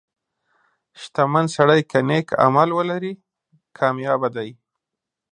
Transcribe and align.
•شتمن 1.01 1.45
سړی 1.55 1.79
که 1.91 1.99
نیک 2.09 2.27
عمل 2.45 2.69
ولري، 2.77 3.13
کامیابه 3.77 4.29
دی. 4.35 4.49